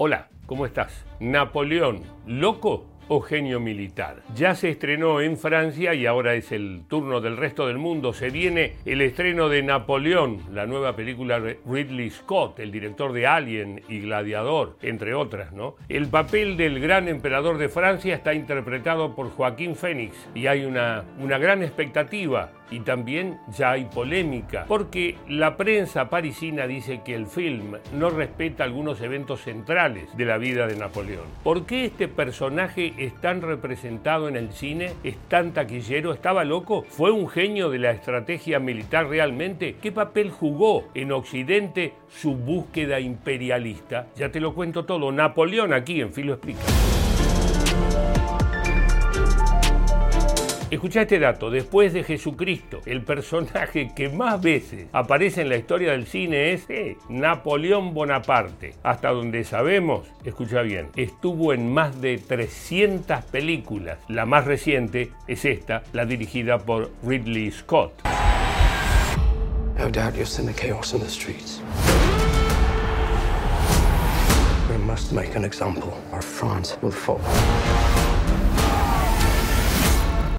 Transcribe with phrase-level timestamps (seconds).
[0.00, 1.04] Hola, ¿cómo estás?
[1.18, 4.22] Napoleón, ¿loco o genio militar?
[4.34, 8.12] Ya se estrenó en Francia y ahora es el turno del resto del mundo.
[8.12, 13.26] Se viene el estreno de Napoleón, la nueva película de Ridley Scott, el director de
[13.26, 15.76] Alien y Gladiador, entre otras, ¿no?
[15.88, 21.04] El papel del gran emperador de Francia está interpretado por Joaquín Fénix y hay una,
[21.20, 27.26] una gran expectativa y también ya hay polémica, porque la prensa parisina dice que el
[27.26, 31.26] film no respeta algunos eventos centrales de la vida de Napoleón.
[31.42, 34.92] ¿Por qué este personaje es tan representado en el cine?
[35.04, 36.12] ¿Es tan taquillero?
[36.12, 36.84] ¿Estaba loco?
[36.88, 39.76] ¿Fue un genio de la estrategia militar realmente?
[39.80, 44.06] ¿Qué papel jugó en Occidente su búsqueda imperialista?
[44.16, 45.12] Ya te lo cuento todo.
[45.12, 46.62] Napoleón aquí en Filo Explica.
[50.70, 55.92] Escucha este dato, después de Jesucristo, el personaje que más veces aparece en la historia
[55.92, 58.74] del cine es eh, Napoleón Bonaparte.
[58.82, 63.98] Hasta donde sabemos, escucha bien, estuvo en más de 300 películas.
[64.08, 68.02] La más reciente es esta, la dirigida por Ridley Scott.
[69.78, 71.62] No doubt you'll send the chaos in the streets.
[74.70, 77.20] We must make an example, or France will fall.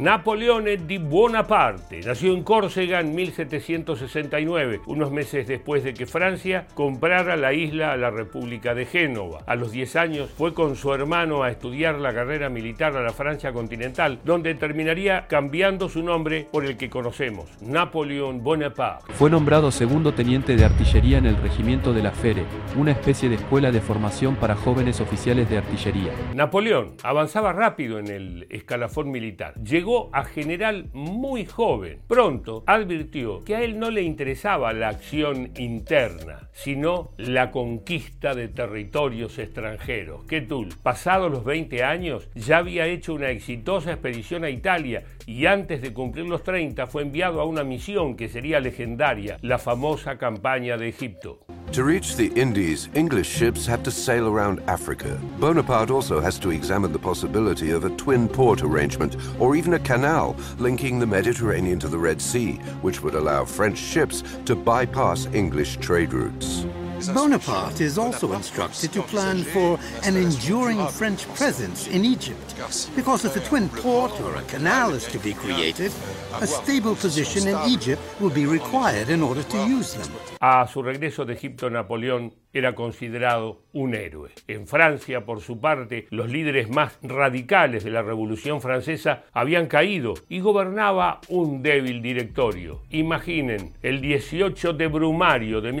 [0.00, 7.36] Napoleone di Bonaparte nació en Córcega en 1769, unos meses después de que Francia comprara
[7.36, 9.40] la isla a la República de Génova.
[9.46, 13.12] A los 10 años fue con su hermano a estudiar la carrera militar a la
[13.12, 19.12] Francia continental, donde terminaría cambiando su nombre por el que conocemos, Napoleón Bonaparte.
[19.12, 23.34] Fue nombrado segundo teniente de artillería en el regimiento de la Fere, una especie de
[23.34, 26.12] escuela de formación para jóvenes oficiales de artillería.
[26.34, 29.52] Napoleón avanzaba rápido en el escalafón militar.
[29.62, 32.00] Llegó a general muy joven.
[32.06, 38.48] Pronto advirtió que a él no le interesaba la acción interna, sino la conquista de
[38.48, 40.24] territorios extranjeros.
[40.48, 45.82] tú, pasados los 20 años, ya había hecho una exitosa expedición a Italia y antes
[45.82, 50.76] de cumplir los 30 fue enviado a una misión que sería legendaria, la famosa campaña
[50.76, 51.40] de Egipto.
[51.74, 55.20] To reach the Indies, English ships have to sail around Africa.
[55.38, 59.78] Bonaparte also has to examine the possibility of a twin port arrangement or even a
[59.78, 65.26] canal linking the Mediterranean to the Red Sea, which would allow French ships to bypass
[65.26, 66.66] English trade routes.
[67.14, 72.54] Bonaparte is also instructed to plan for an enduring French presence in Egypt,
[72.94, 75.92] because if a twin port or a canal is to be created,
[76.40, 80.08] a stable position in Egypt will be required in order to use them.
[80.40, 84.30] A su regreso de Egipto, Napoleón era considerado un héroe.
[84.48, 90.14] En Francia, por su parte, los líderes más radicales de la Revolución Francesa habían caído
[90.28, 92.80] y gobernaba un débil directorio.
[92.90, 95.72] Imaginen, el 18 de Brumario de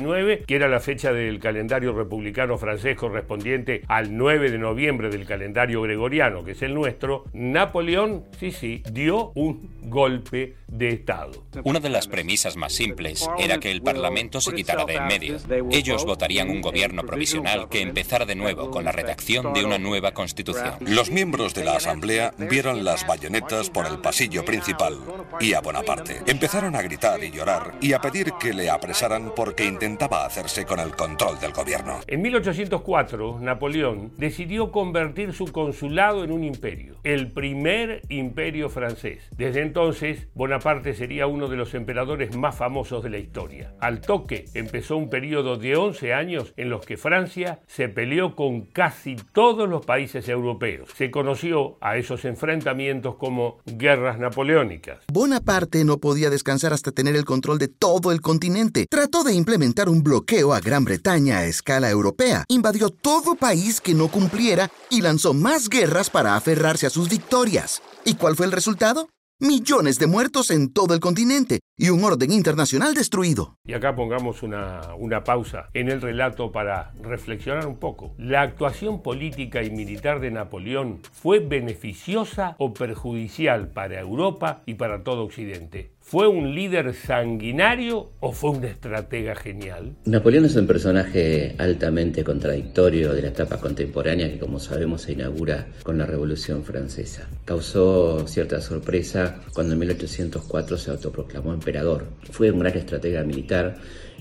[0.00, 5.26] 1799, que era la fecha del calendario republicano francés correspondiente al 9 de noviembre del
[5.26, 11.44] calendario gregoriano, que es el nuestro, Napoleón, sí, sí, dio un golpe de Estado.
[11.64, 15.36] Una de las premisas más simples era que el Parlamento se quitara de en medio
[15.70, 20.12] ellos votarían un gobierno provisional que empezara de nuevo con la redacción de una nueva
[20.12, 20.74] constitución.
[20.80, 24.98] Los miembros de la Asamblea vieron las bayonetas por el pasillo principal
[25.40, 26.22] y a Bonaparte.
[26.26, 30.80] Empezaron a gritar y llorar y a pedir que le apresaran porque intentaba hacerse con
[30.80, 32.00] el control del gobierno.
[32.06, 39.24] En 1804, Napoleón decidió convertir su consulado en un imperio, el primer imperio francés.
[39.36, 43.74] Desde entonces, Bonaparte sería uno de los emperadores más famosos de la historia.
[43.78, 48.62] Al toque empezó un periodo de 11 años en los que Francia se peleó con
[48.62, 50.88] casi todos los países europeos.
[50.96, 55.00] Se conoció a esos enfrentamientos como guerras napoleónicas.
[55.12, 58.86] Bonaparte no podía descansar hasta tener el control de todo el continente.
[58.88, 62.44] Trató de implementar un bloqueo a Gran Bretaña a escala europea.
[62.48, 67.82] Invadió todo país que no cumpliera y lanzó más guerras para aferrarse a sus victorias.
[68.04, 69.08] ¿Y cuál fue el resultado?
[69.38, 73.56] millones de muertos en todo el continente y un orden internacional destruido.
[73.64, 78.14] Y acá pongamos una, una, pausa en el relato para reflexionar un poco.
[78.16, 85.02] ¿La actuación política y militar de Napoleón fue beneficiosa o perjudicial para Europa y para
[85.02, 85.95] todo Occidente?
[86.08, 89.96] ¿Fue un líder sanguinario o fue un estratega genial?
[90.04, 95.66] Napoleón es un personaje altamente contradictorio de la etapa contemporánea que como sabemos se inaugura
[95.82, 97.28] con la Revolución Francesa.
[97.44, 102.06] Causó cierta sorpresa cuando en 1804 se autoproclamó emperador.
[102.30, 103.76] Fue un gran estratega militar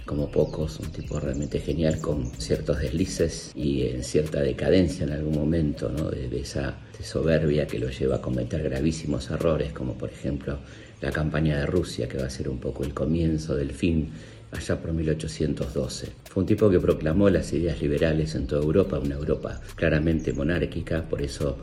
[0.05, 5.35] como pocos, un tipo realmente genial con ciertos deslices y en cierta decadencia en algún
[5.35, 6.09] momento, ¿no?
[6.09, 10.59] de, esa soberbia que lo lleva a cometer gravísimos errores, como por ejemplo
[11.01, 14.09] la campaña de Rusia, que va a ser un poco el comienzo del fin
[14.51, 16.11] allá por 1812.
[16.29, 21.03] Fue un tipo que proclamó las ideas liberales en toda Europa, una Europa claramente monárquica,
[21.03, 21.57] por eso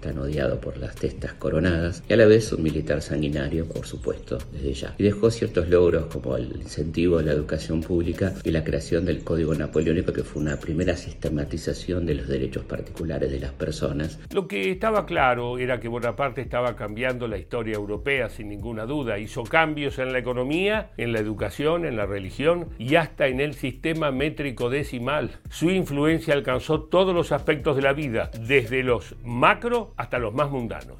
[0.00, 4.38] tan odiado por las testas coronadas, y a la vez un militar sanguinario, por supuesto,
[4.52, 4.94] desde ya.
[4.98, 9.24] Y dejó ciertos logros como el incentivo a la educación pública y la creación del
[9.24, 14.18] Código Napoleónico, que fue una primera sistematización de los derechos particulares de las personas.
[14.32, 19.18] Lo que estaba claro era que Bonaparte estaba cambiando la historia europea sin ninguna duda.
[19.18, 23.54] Hizo cambios en la economía, en la educación, en la religión y hasta en el
[23.54, 25.30] sistema métrico decimal.
[25.50, 30.50] Su influencia alcanzó todos los aspectos de la vida, desde los macro hasta los más
[30.50, 30.98] mundanos.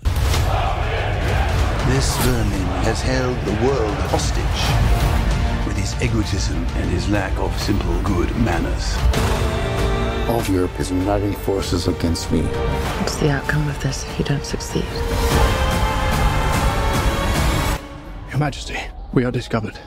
[1.89, 4.63] This vermin has held the world hostage
[5.67, 8.97] with his egotism and his lack of simple good manners.
[10.29, 12.43] All of Europe is uniting forces against me.
[13.01, 14.85] What's the outcome of this if you don't succeed?
[18.31, 18.79] Your Majesty,
[19.13, 19.79] we are discovered.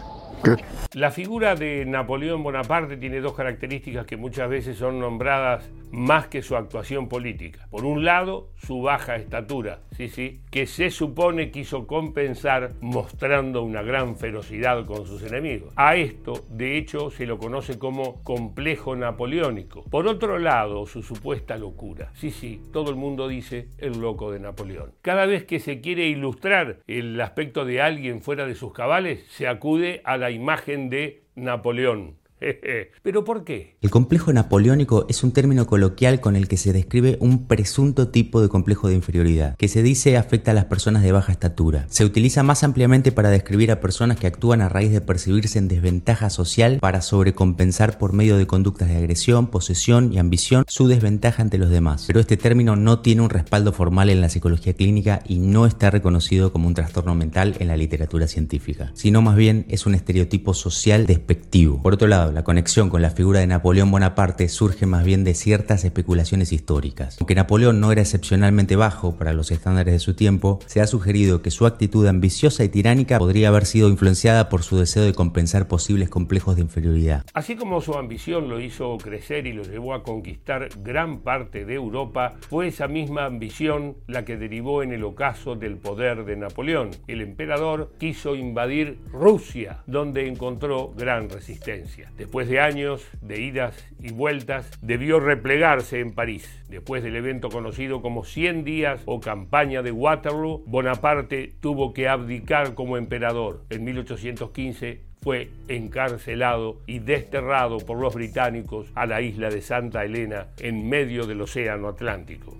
[0.94, 6.42] La figura de Napoleón Bonaparte tiene dos características que muchas veces son nombradas más que
[6.42, 7.68] su actuación política.
[7.69, 13.84] Por un lado, su baja estatura, sí, sí, que se supone quiso compensar mostrando una
[13.84, 15.72] gran ferocidad con sus enemigos.
[15.75, 19.84] A esto, de hecho, se lo conoce como complejo napoleónico.
[19.84, 22.12] Por otro lado, su supuesta locura.
[22.16, 24.94] Sí, sí, todo el mundo dice el loco de Napoleón.
[25.01, 29.48] Cada vez que se quiere ilustrar el aspecto de alguien fuera de sus cabales, se
[29.48, 32.18] acude a la imagen de Napoleón
[33.04, 33.75] ¿Pero por qué?
[33.81, 38.42] El complejo napoleónico es un término coloquial con el que se describe un presunto tipo
[38.42, 41.86] de complejo de inferioridad, que se dice afecta a las personas de baja estatura.
[41.90, 45.68] Se utiliza más ampliamente para describir a personas que actúan a raíz de percibirse en
[45.68, 51.42] desventaja social para sobrecompensar por medio de conductas de agresión, posesión y ambición su desventaja
[51.42, 52.06] ante los demás.
[52.07, 55.89] Pero este término no tiene un respaldo formal en la psicología clínica y no está
[55.89, 60.54] reconocido como un trastorno mental en la literatura científica, sino más bien es un estereotipo
[60.54, 61.81] social despectivo.
[61.81, 65.35] Por otro lado, la conexión con la figura de Napoleón Bonaparte surge más bien de
[65.35, 67.18] ciertas especulaciones históricas.
[67.19, 71.41] Aunque Napoleón no era excepcionalmente bajo para los estándares de su tiempo, se ha sugerido
[71.41, 75.68] que su actitud ambiciosa y tiránica podría haber sido influenciada por su deseo de compensar
[75.68, 77.24] posibles complejos de inferioridad.
[77.33, 81.75] Así como su ambición lo hizo crecer y lo llevó a conquistar gran parte de
[81.75, 86.91] Europa, fue esa misma ambición la que derivó en el ocaso del poder de Napoleón.
[87.07, 92.12] El emperador quiso invadir Rusia, donde encontró gran resistencia.
[92.24, 96.64] Después de años de idas y vueltas, debió replegarse en París.
[96.70, 102.75] Después del evento conocido como 100 días o campaña de Waterloo, Bonaparte tuvo que abdicar
[102.75, 103.66] como emperador.
[103.70, 110.48] En 1815 fue encarcelado y desterrado por los británicos a la isla de Santa Elena
[110.60, 112.56] en medio del Océano Atlántico.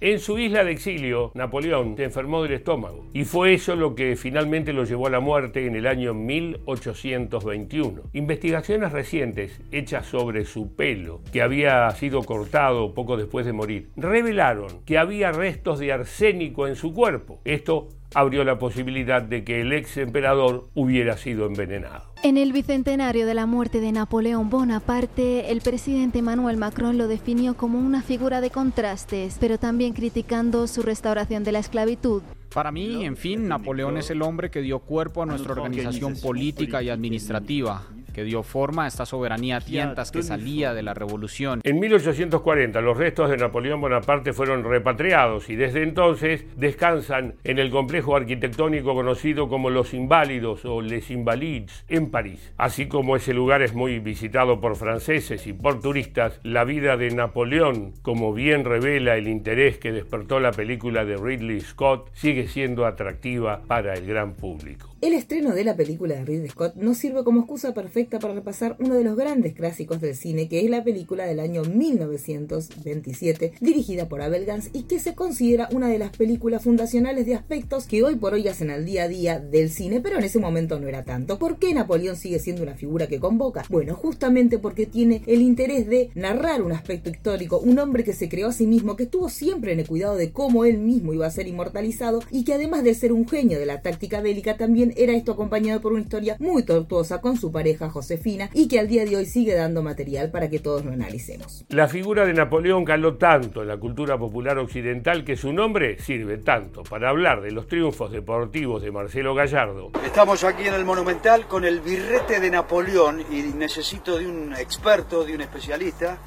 [0.00, 4.16] En su isla de exilio, Napoleón se enfermó del estómago y fue eso lo que
[4.16, 8.04] finalmente lo llevó a la muerte en el año 1821.
[8.14, 14.82] Investigaciones recientes hechas sobre su pelo, que había sido cortado poco después de morir, revelaron
[14.86, 17.40] que había restos de arsénico en su cuerpo.
[17.44, 22.10] Esto abrió la posibilidad de que el ex emperador hubiera sido envenenado.
[22.22, 27.56] En el bicentenario de la muerte de Napoleón Bonaparte, el presidente Emmanuel Macron lo definió
[27.56, 32.22] como una figura de contrastes, pero también criticando su restauración de la esclavitud.
[32.52, 36.82] Para mí, en fin, Napoleón es el hombre que dio cuerpo a nuestra organización política
[36.82, 41.60] y administrativa que dio forma a esta soberanía tientas que salía de la revolución.
[41.64, 47.70] En 1840 los restos de Napoleón Bonaparte fueron repatriados y desde entonces descansan en el
[47.70, 52.52] complejo arquitectónico conocido como Los Inválidos o Les Invalides en París.
[52.56, 57.10] Así como ese lugar es muy visitado por franceses y por turistas, la vida de
[57.10, 62.86] Napoleón, como bien revela el interés que despertó la película de Ridley Scott, sigue siendo
[62.86, 64.90] atractiva para el gran público.
[65.00, 68.76] El estreno de la película de Ridley Scott nos sirve como excusa perfecta para repasar
[68.78, 74.08] uno de los grandes clásicos del cine, que es la película del año 1927, dirigida
[74.08, 78.02] por Abel Gans y que se considera una de las películas fundacionales de aspectos que
[78.02, 80.88] hoy por hoy hacen al día a día del cine, pero en ese momento no
[80.88, 81.38] era tanto.
[81.38, 83.64] ¿Por qué Napoleón sigue siendo una figura que convoca?
[83.68, 88.28] Bueno, justamente porque tiene el interés de narrar un aspecto histórico, un hombre que se
[88.28, 91.26] creó a sí mismo, que estuvo siempre en el cuidado de cómo él mismo iba
[91.26, 94.94] a ser inmortalizado y que además de ser un genio de la táctica bélica, también
[94.96, 98.88] era esto acompañado por una historia muy tortuosa con su pareja Josefina y que al
[98.88, 101.64] día de hoy sigue dando material para que todos lo analicemos.
[101.68, 106.38] La figura de Napoleón caló tanto en la cultura popular occidental que su nombre sirve
[106.38, 109.90] tanto para hablar de los triunfos deportivos de Marcelo Gallardo.
[110.04, 115.24] Estamos aquí en el Monumental con el birrete de Napoleón y necesito de un experto,
[115.24, 116.18] de un especialista.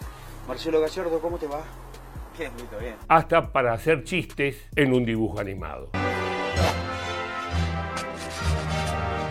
[0.47, 1.63] Marcelo Gallardo, ¿cómo te va?
[2.37, 2.95] Bien, muy bien.
[3.07, 5.89] Hasta para hacer chistes en un dibujo animado.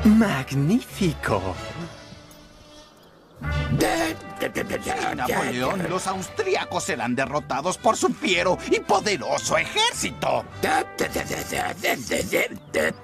[0.05, 1.55] Magnífico.
[3.79, 4.32] Dead.
[5.17, 10.45] Napoleón, los austríacos serán derrotados por su fiero y poderoso ejército.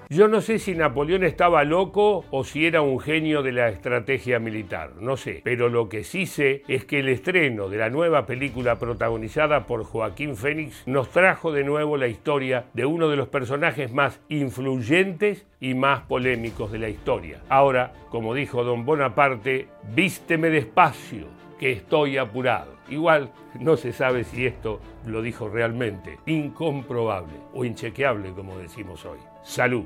[0.09, 4.39] Yo no sé si Napoleón estaba loco o si era un genio de la estrategia
[4.39, 5.43] militar, no sé.
[5.45, 9.85] Pero lo que sí sé es que el estreno de la nueva película protagonizada por
[9.85, 15.47] Joaquín Fénix nos trajo de nuevo la historia de uno de los personajes más influyentes
[15.61, 17.41] y más polémicos de la historia.
[17.49, 21.28] Ahora, como dijo don Bonaparte, vísteme despacio,
[21.59, 22.77] que estoy apurado.
[22.89, 29.19] Igual no se sabe si esto lo dijo realmente, incomprobable o inchequeable como decimos hoy.
[29.43, 29.85] Salud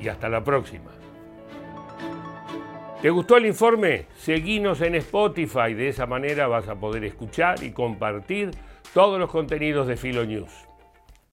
[0.00, 0.90] y hasta la próxima.
[3.00, 4.06] ¿Te gustó el informe?
[4.16, 8.50] Seguinos en Spotify, de esa manera vas a poder escuchar y compartir
[8.94, 10.50] todos los contenidos de Filo News.